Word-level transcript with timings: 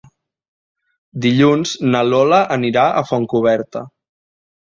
Dilluns 1.25 1.73
na 1.89 2.01
Lola 2.07 2.41
anirà 2.57 2.87
a 2.87 3.05
Fontcoberta. 3.11 3.85